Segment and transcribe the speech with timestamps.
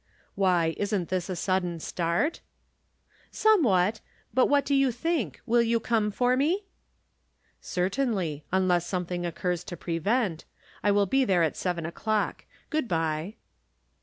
[0.33, 2.41] "Why, isn't this a sudden start?""
[3.31, 4.01] Somewhat.
[4.33, 6.65] But what do you think, will you come for me?"
[7.61, 10.43] "Certainly, unless something occurs to pre vent.
[10.83, 12.45] I will be there at seven o'clock.
[12.71, 13.35] Good by."